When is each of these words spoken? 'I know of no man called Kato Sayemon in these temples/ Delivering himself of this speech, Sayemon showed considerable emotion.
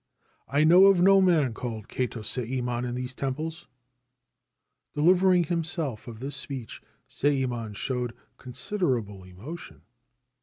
'I 0.47 0.63
know 0.63 0.85
of 0.87 0.99
no 0.99 1.21
man 1.21 1.53
called 1.53 1.87
Kato 1.87 2.23
Sayemon 2.23 2.85
in 2.89 2.95
these 2.95 3.13
temples/ 3.13 3.67
Delivering 4.95 5.43
himself 5.43 6.07
of 6.07 6.19
this 6.19 6.35
speech, 6.35 6.81
Sayemon 7.07 7.75
showed 7.75 8.15
considerable 8.39 9.23
emotion. 9.23 9.83